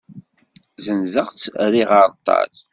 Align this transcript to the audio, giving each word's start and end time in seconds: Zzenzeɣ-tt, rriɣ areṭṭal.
Zzenzeɣ-tt, 0.77 1.51
rriɣ 1.71 1.89
areṭṭal. 1.99 2.49